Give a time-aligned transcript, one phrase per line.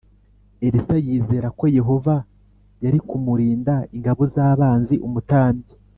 [0.65, 2.15] Elisa yizeraga ko Yehova
[2.83, 5.73] yari kumurinda ingabo z abanzi Umutambyi